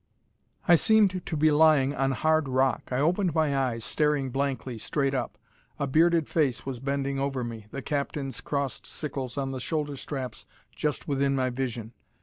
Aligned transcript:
I 0.67 0.73
seemed 0.73 1.23
to 1.27 1.37
be 1.37 1.51
lying 1.51 1.93
on 1.93 2.13
hard 2.13 2.49
rock. 2.49 2.89
I 2.89 2.95
opened 2.97 3.35
my 3.35 3.55
eyes, 3.55 3.85
staring 3.85 4.31
blankly, 4.31 4.79
straight 4.79 5.13
up. 5.13 5.37
A 5.77 5.85
bearded 5.85 6.27
face 6.27 6.65
was 6.65 6.79
bending 6.79 7.19
over 7.19 7.43
me, 7.43 7.67
the 7.69 7.83
captain's 7.83 8.41
crossed 8.41 8.87
sickles 8.87 9.37
on 9.37 9.51
the 9.51 9.59
shoulder 9.59 9.95
straps 9.95 10.47
just 10.75 11.07
within 11.07 11.35
my 11.35 11.51
vision. 11.51 11.93